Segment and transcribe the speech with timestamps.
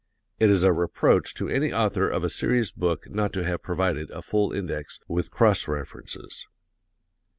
[0.39, 4.09] (It is a reproach to any author of a serious book not to have provided
[4.09, 6.47] a full index, with cross references.)